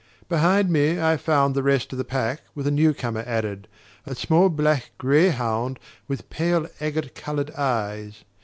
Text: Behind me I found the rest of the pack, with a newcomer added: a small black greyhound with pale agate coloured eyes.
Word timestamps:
Behind 0.27 0.71
me 0.71 0.99
I 0.99 1.15
found 1.15 1.53
the 1.53 1.61
rest 1.61 1.91
of 1.91 1.99
the 1.99 2.03
pack, 2.03 2.41
with 2.55 2.65
a 2.65 2.71
newcomer 2.71 3.23
added: 3.27 3.67
a 4.03 4.15
small 4.15 4.49
black 4.49 4.89
greyhound 4.97 5.77
with 6.07 6.27
pale 6.31 6.67
agate 6.79 7.13
coloured 7.13 7.51
eyes. 7.51 8.23